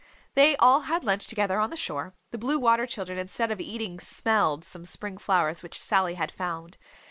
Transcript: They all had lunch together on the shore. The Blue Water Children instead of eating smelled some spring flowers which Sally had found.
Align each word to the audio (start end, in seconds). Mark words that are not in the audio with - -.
They 0.33 0.55
all 0.57 0.81
had 0.89 1.03
lunch 1.03 1.27
together 1.27 1.59
on 1.59 1.69
the 1.69 1.77
shore. 1.77 2.15
The 2.31 2.39
Blue 2.39 2.57
Water 2.57 2.87
Children 2.87 3.19
instead 3.19 3.51
of 3.51 3.59
eating 3.61 3.99
smelled 3.99 4.63
some 4.65 4.83
spring 4.83 5.19
flowers 5.19 5.61
which 5.61 5.77
Sally 5.79 6.15
had 6.15 6.31
found. 6.31 6.79